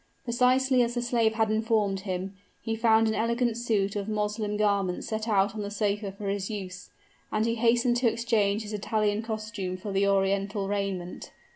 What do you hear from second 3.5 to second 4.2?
suit of